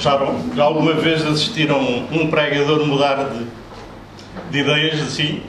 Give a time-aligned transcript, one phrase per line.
[0.00, 0.18] Já,
[0.62, 1.78] alguma vez assistiram
[2.10, 3.44] um pregador mudar de,
[4.50, 5.42] de ideias assim,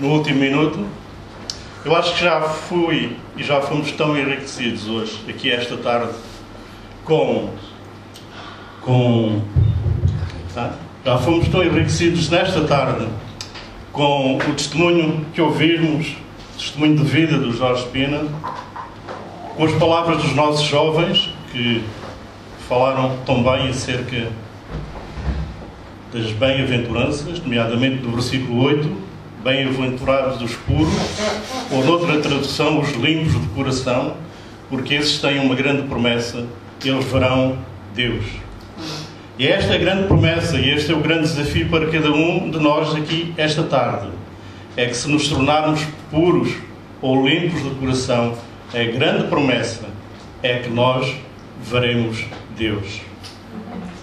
[0.00, 0.86] no último minuto?
[1.84, 6.14] Eu acho que já fui e já fomos tão enriquecidos hoje, aqui esta tarde,
[7.04, 7.50] com.
[8.80, 9.42] com.
[10.54, 10.72] Tá?
[11.04, 13.06] Já fomos tão enriquecidos nesta tarde
[13.92, 16.16] com o testemunho que ouvimos,
[16.56, 18.24] testemunho de vida do Jorge Pina,
[19.54, 21.84] com as palavras dos nossos jovens que
[22.72, 24.28] falaram tão bem acerca
[26.10, 29.12] das bem-aventuranças, nomeadamente do versículo 8
[29.44, 30.94] Bem-aventurados os puros,
[31.70, 34.14] ou noutra tradução, os limpos de coração,
[34.70, 36.46] porque esses têm uma grande promessa,
[36.82, 37.58] eles verão
[37.94, 38.24] Deus.
[39.38, 42.50] E esta é a grande promessa e este é o grande desafio para cada um
[42.50, 44.08] de nós aqui esta tarde.
[44.78, 46.54] É que se nos tornarmos puros
[47.02, 48.34] ou limpos de coração,
[48.72, 49.84] a grande promessa
[50.42, 51.14] é que nós
[51.62, 52.24] veremos
[52.56, 53.00] Deus.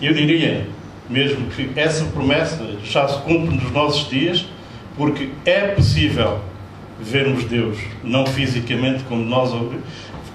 [0.01, 0.67] Eu diria
[1.09, 4.45] mesmo que essa promessa já se cumpre nos nossos dias
[4.95, 6.39] porque é possível
[6.99, 9.51] vermos Deus, não fisicamente como nós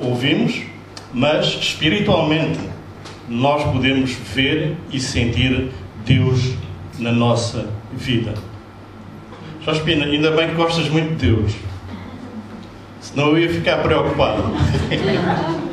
[0.00, 0.62] ouvimos,
[1.12, 2.58] mas espiritualmente
[3.28, 5.70] nós podemos ver e sentir
[6.04, 6.54] Deus
[6.98, 8.34] na nossa vida.
[9.64, 11.52] Jospina, ainda bem que gostas muito de Deus,
[13.00, 14.42] senão eu ia ficar preocupado.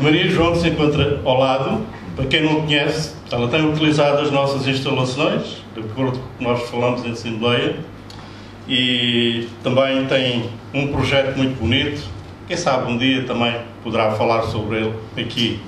[0.00, 4.66] Maria João se encontra ao lado, para quem não conhece, ela tem utilizado as nossas
[4.66, 7.76] instalações de acordo com o que nós falamos em Assembleia,
[8.68, 12.02] e também tem um projeto muito bonito.
[12.46, 15.60] Quem sabe um dia também poderá falar sobre ele aqui.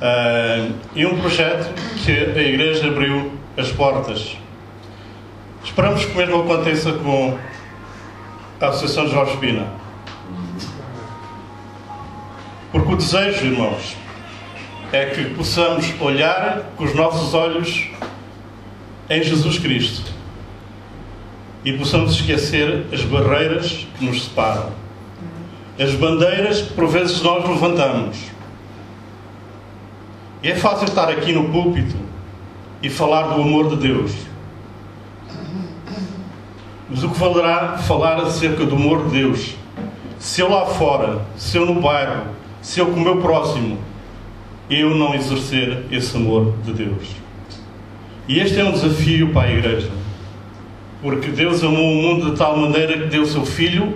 [0.00, 1.72] Uh, e um projeto
[2.04, 4.36] que a Igreja abriu as portas.
[5.64, 7.36] Esperamos que o mesmo aconteça com
[8.60, 9.66] a Associação Jorge Pina.
[12.70, 13.96] Porque o desejo, irmãos,
[14.92, 17.88] é que possamos olhar com os nossos olhos
[19.08, 20.12] em Jesus Cristo
[21.64, 24.70] e possamos esquecer as barreiras que nos separam,
[25.78, 28.18] as bandeiras que por vezes nós levantamos.
[30.42, 31.96] E é fácil estar aqui no púlpito
[32.82, 34.12] e falar do amor de Deus.
[36.88, 39.58] Mas o que valerá falar acerca do amor de Deus
[40.18, 42.26] se eu lá fora, se eu no bairro,
[42.60, 43.78] se eu com o meu próximo,
[44.68, 47.16] eu não exercer esse amor de Deus?
[48.28, 49.90] E este é um desafio para a Igreja.
[51.00, 53.94] Porque Deus amou o mundo de tal maneira que deu o seu Filho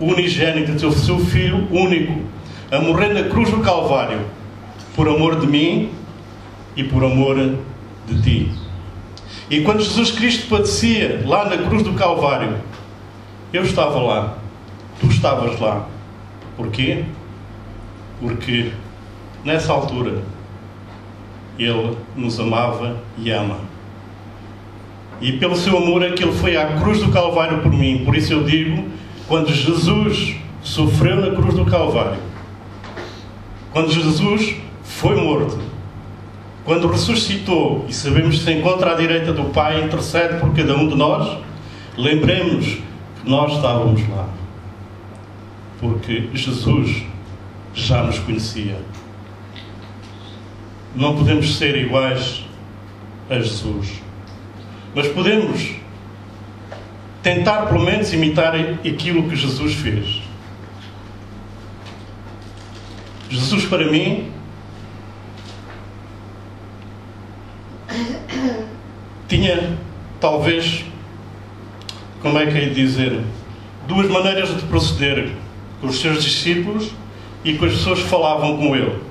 [0.00, 2.20] unigênito, deu o seu Filho único,
[2.70, 4.20] a morrer na cruz do Calvário,
[4.96, 5.90] por amor de mim
[6.76, 7.36] e por amor
[8.06, 8.52] de ti.
[9.48, 12.56] E quando Jesus Cristo padecia lá na cruz do Calvário,
[13.52, 14.38] eu estava lá,
[15.00, 15.86] tu estavas lá.
[16.56, 17.04] Porquê?
[18.22, 18.70] Porque
[19.44, 20.22] nessa altura
[21.58, 23.58] ele nos amava e ama.
[25.20, 28.02] E pelo seu amor é que Ele foi à cruz do Calvário por mim.
[28.04, 28.88] Por isso eu digo,
[29.28, 32.18] quando Jesus sofreu na cruz do Calvário,
[33.72, 35.58] quando Jesus foi morto,
[36.64, 40.88] quando ressuscitou e sabemos que se encontra à direita do Pai intercede por cada um
[40.88, 41.38] de nós,
[41.96, 44.28] lembremos que nós estávamos lá.
[45.80, 47.04] Porque Jesus
[47.74, 48.78] já nos conhecia
[50.94, 52.44] não podemos ser iguais
[53.28, 54.02] a Jesus.
[54.94, 55.76] Mas podemos
[57.22, 60.22] tentar, pelo menos, imitar aquilo que Jesus fez.
[63.30, 64.30] Jesus, para mim,
[69.26, 69.78] tinha,
[70.20, 70.84] talvez,
[72.20, 73.24] como é que é dizer,
[73.88, 75.32] duas maneiras de proceder
[75.80, 76.92] com os seus discípulos
[77.44, 79.02] e com as pessoas que falavam com ele.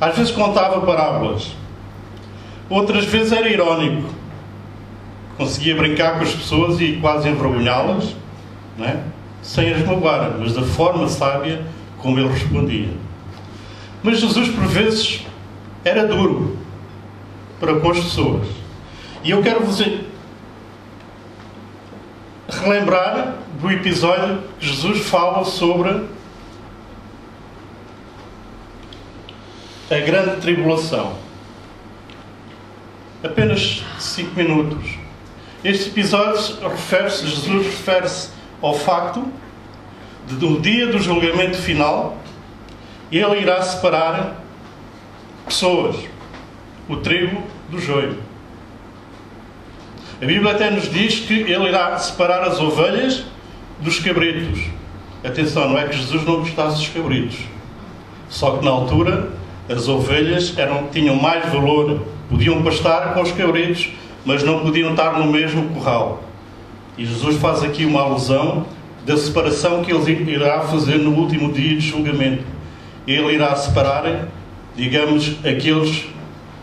[0.00, 1.52] Às vezes contava parábolas,
[2.68, 4.08] outras vezes era irónico.
[5.36, 8.14] Conseguia brincar com as pessoas e quase envergonhá-las,
[8.80, 9.00] é?
[9.42, 11.64] sem as magoar, mas da forma sábia
[11.98, 12.88] como ele respondia.
[14.02, 15.24] Mas Jesus, por vezes,
[15.84, 16.58] era duro
[17.60, 18.48] para com as pessoas.
[19.22, 19.80] E eu quero vos
[22.48, 26.04] relembrar do episódio que Jesus fala sobre
[29.90, 31.16] a grande tribulação.
[33.22, 34.90] Apenas cinco minutos.
[35.64, 38.30] Este episódio refere-se, Jesus refere-se
[38.60, 39.24] ao facto
[40.26, 42.16] de no dia do julgamento final
[43.10, 44.42] ele irá separar
[45.46, 45.96] pessoas,
[46.88, 48.18] o trigo do joio.
[50.20, 53.24] A Bíblia até nos diz que ele irá separar as ovelhas
[53.80, 54.60] dos cabritos.
[55.24, 57.38] Atenção, não é que Jesus não gostasse dos cabritos.
[58.28, 59.30] Só que na altura
[59.68, 63.90] as ovelhas eram, tinham mais valor, podiam pastar com os cabritos,
[64.24, 66.22] mas não podiam estar no mesmo curral.
[66.96, 68.66] E Jesus faz aqui uma alusão
[69.06, 72.44] da separação que ele irá fazer no último dia de julgamento.
[73.06, 74.28] Ele irá separar,
[74.76, 76.06] digamos, aqueles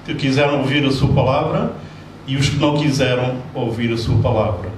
[0.05, 1.73] que quiseram ouvir a sua palavra
[2.27, 4.69] e os que não quiseram ouvir a sua palavra.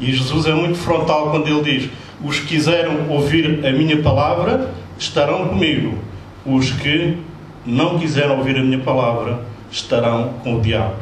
[0.00, 1.90] E Jesus é muito frontal quando ele diz:
[2.22, 5.98] Os que quiseram ouvir a minha palavra estarão comigo,
[6.46, 7.18] os que
[7.64, 10.96] não quiseram ouvir a minha palavra estarão com o diabo.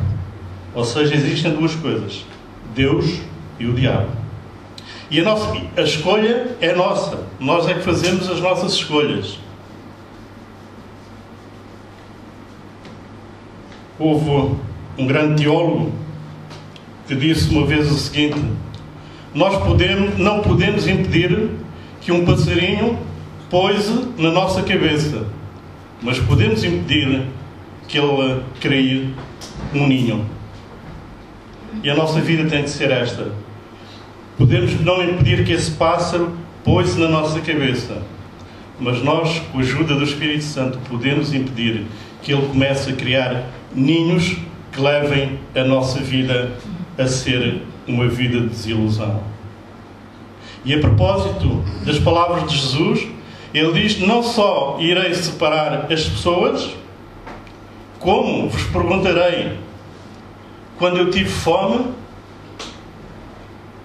[0.75, 2.25] Ou seja, existem duas coisas:
[2.75, 3.21] Deus
[3.59, 4.09] e o diabo.
[5.11, 7.27] E a, nossa, a escolha é nossa.
[7.41, 9.39] Nós é que fazemos as nossas escolhas.
[13.99, 14.57] Houve
[14.97, 15.93] um grande teólogo
[17.07, 18.41] que disse uma vez o seguinte:
[19.35, 21.51] Nós podemos, não podemos impedir
[22.01, 22.99] que um passarinho
[23.51, 25.27] poise na nossa cabeça,
[26.03, 27.27] mas podemos impedir
[27.87, 29.15] que ele crie
[29.75, 30.25] um ninho.
[31.83, 33.33] E a nossa vida tem de ser esta.
[34.37, 36.33] Podemos não impedir que esse pássaro
[36.65, 38.03] poise na nossa cabeça,
[38.79, 41.87] mas nós, com a ajuda do Espírito Santo, podemos impedir
[42.23, 43.45] que ele comece a criar
[43.75, 44.37] ninhos
[44.73, 46.53] que levem a nossa vida
[46.99, 49.23] a ser uma vida de desilusão.
[50.65, 53.07] E a propósito das palavras de Jesus,
[53.53, 56.75] ele diz: Não só irei separar as pessoas,
[57.99, 59.59] como vos perguntarei,
[60.79, 61.93] quando eu tive fome,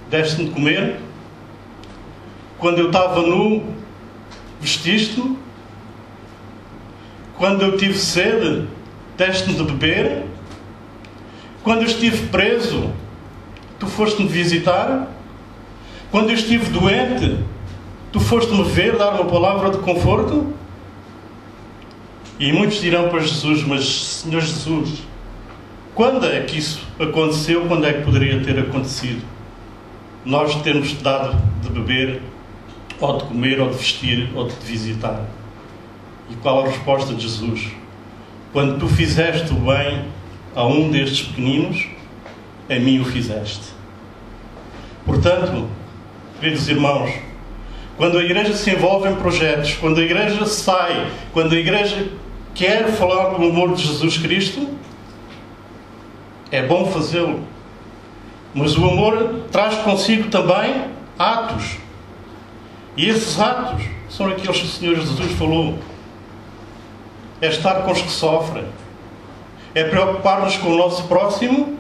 [0.10, 1.00] deste-me de comer?
[2.58, 3.66] Quando eu estava nu,
[4.62, 5.38] vestiste-me?
[7.38, 8.68] Quando eu tive sede,
[9.18, 10.26] deste-me de beber?
[11.64, 12.94] Quando eu estive preso,
[13.78, 15.10] tu foste-me visitar?
[16.12, 17.44] Quando eu estive doente,
[18.16, 20.54] tu foste-me ver, dar uma palavra de conforto?
[22.40, 25.04] E muitos dirão para Jesus, mas Senhor Jesus,
[25.94, 27.66] quando é que isso aconteceu?
[27.68, 29.22] Quando é que poderia ter acontecido?
[30.24, 32.22] Nós termos dado de beber,
[33.02, 35.26] ou de comer, ou de vestir, ou de visitar.
[36.30, 37.68] E qual a resposta de Jesus?
[38.54, 40.06] Quando tu fizeste o bem
[40.56, 41.86] a um destes pequeninos,
[42.70, 43.74] a mim o fizeste.
[45.06, 45.68] Portanto,
[46.40, 47.35] queridos irmãos,
[47.98, 52.10] quando a igreja se envolve em projetos, quando a igreja sai, quando a igreja
[52.54, 54.68] quer falar do amor de Jesus Cristo,
[56.52, 57.42] é bom fazê-lo.
[58.54, 60.86] Mas o amor traz consigo também
[61.18, 61.78] atos.
[62.98, 65.78] E esses atos são aqueles que o Senhor Jesus falou.
[67.42, 68.66] É estar com os que sofrem.
[69.74, 71.78] É preocupar-nos com o nosso próximo.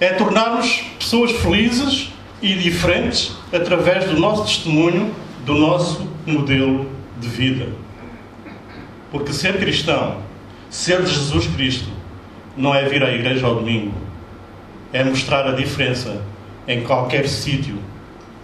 [0.00, 2.13] É tornar-nos pessoas felizes
[2.44, 5.14] e diferentes através do nosso testemunho,
[5.46, 6.86] do nosso modelo
[7.18, 7.68] de vida.
[9.10, 10.18] Porque ser cristão,
[10.68, 11.88] ser de Jesus Cristo,
[12.54, 13.94] não é vir à igreja ao domingo,
[14.92, 16.20] é mostrar a diferença
[16.68, 17.78] em qualquer sítio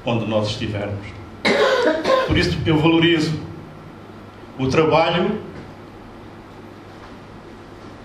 [0.07, 1.07] onde nós estivermos.
[2.27, 3.39] Por isso eu valorizo
[4.59, 5.43] o trabalho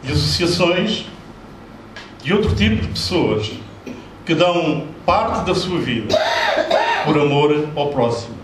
[0.04, 1.06] de associações
[2.22, 3.50] de outro tipo de pessoas
[4.26, 6.16] que dão parte da sua vida
[7.06, 8.36] por amor ao próximo.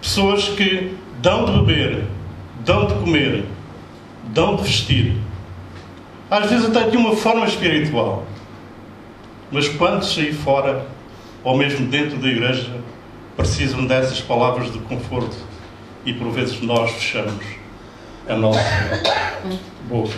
[0.00, 2.04] Pessoas que dão de beber,
[2.64, 3.44] dão de comer,
[4.32, 5.16] dão de vestir.
[6.30, 8.24] Às vezes até de uma forma espiritual.
[9.50, 10.86] Mas quando sair fora,
[11.44, 12.80] ou mesmo dentro da igreja,
[13.36, 15.36] precisam dessas palavras de conforto.
[16.04, 17.44] E por vezes nós fechamos
[18.28, 18.60] a nossa
[19.88, 20.14] boca.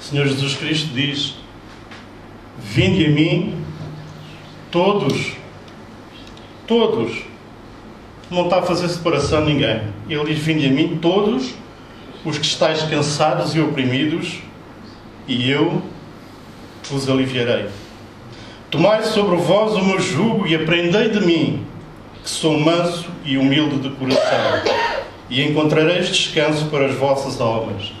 [0.00, 1.36] O Senhor Jesus Cristo diz:
[2.62, 3.64] Vinde a mim,
[4.70, 5.32] todos,
[6.66, 7.22] todos.
[8.30, 9.82] Não está a fazer separação a ninguém.
[10.08, 11.54] Ele diz: Vinde a mim, todos
[12.24, 14.40] os que estáis cansados e oprimidos,
[15.26, 15.82] e eu
[16.88, 17.68] vos aliviarei.
[18.70, 21.64] Tomai sobre vós o meu jugo e aprendei de mim,
[22.22, 24.62] que sou manso e humilde de coração,
[25.28, 27.92] e encontrareis descanso para as vossas almas,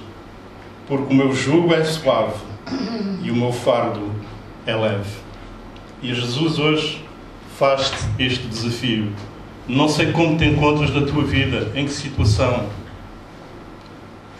[0.86, 2.38] porque o meu jugo é suave
[3.22, 4.12] e o meu fardo
[4.66, 5.10] é leve.
[6.02, 7.04] E Jesus hoje
[7.58, 9.12] faz-te este desafio.
[9.68, 12.68] Não sei como te encontras na tua vida, em que situação,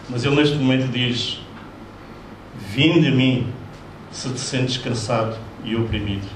[0.09, 1.39] mas Ele neste momento diz:
[2.73, 3.47] Vinde a mim
[4.11, 6.27] se te sentes cansado e oprimido,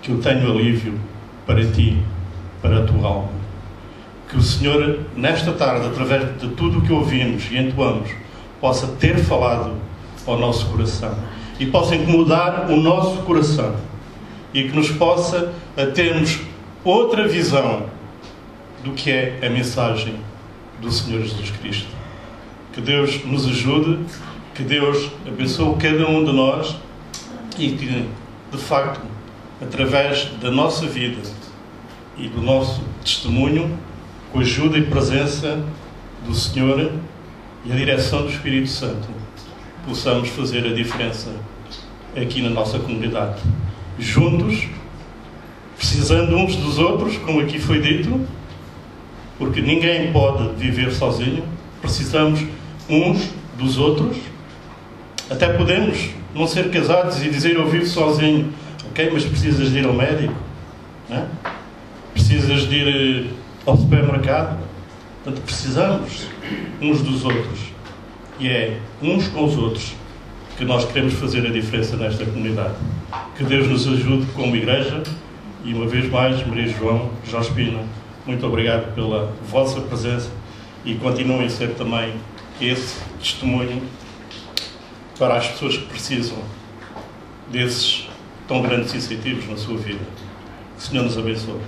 [0.00, 0.98] que eu tenho alívio
[1.46, 2.02] para ti,
[2.62, 3.46] para a tua alma.
[4.28, 8.10] Que o Senhor, nesta tarde, através de tudo o que ouvimos e entoamos,
[8.60, 9.74] possa ter falado
[10.26, 11.16] ao nosso coração
[11.58, 13.76] e possa incomodar o nosso coração
[14.52, 16.40] e que nos possa a termos
[16.84, 17.86] outra visão
[18.82, 20.14] do que é a mensagem
[20.80, 21.88] do Senhor Jesus Cristo.
[22.72, 23.98] Que Deus nos ajude,
[24.54, 26.76] que Deus abençoe cada um de nós
[27.58, 28.08] e que,
[28.52, 29.00] de facto,
[29.60, 31.22] através da nossa vida
[32.16, 33.78] e do nosso testemunho,
[34.32, 35.62] com a ajuda e presença
[36.26, 36.92] do Senhor
[37.64, 39.08] e a direção do Espírito Santo,
[39.86, 41.30] possamos fazer a diferença
[42.16, 43.40] aqui na nossa comunidade.
[43.98, 44.66] Juntos,
[45.76, 48.20] precisando uns dos outros, como aqui foi dito,
[49.38, 51.44] porque ninguém pode viver sozinho,
[51.80, 52.44] precisamos
[52.88, 54.16] uns dos outros.
[55.30, 58.52] Até podemos não ser casados e dizer eu vivo sozinho,
[58.90, 60.34] ok, mas precisas de ir ao médico,
[61.08, 61.28] né?
[62.12, 63.30] precisas de ir eh,
[63.64, 64.58] ao supermercado.
[65.22, 66.26] Portanto, precisamos
[66.80, 67.75] uns dos outros.
[68.38, 69.94] E é uns com os outros
[70.58, 72.74] que nós queremos fazer a diferença nesta comunidade.
[73.36, 75.02] Que Deus nos ajude como igreja
[75.64, 77.82] e uma vez mais, Maria João, Jorge Pina,
[78.26, 80.30] muito obrigado pela vossa presença
[80.84, 82.14] e continuem a ser também
[82.60, 83.82] esse testemunho
[85.18, 86.38] para as pessoas que precisam
[87.50, 88.08] desses
[88.46, 90.04] tão grandes incentivos na sua vida.
[90.76, 91.60] Que o Senhor nos abençoe.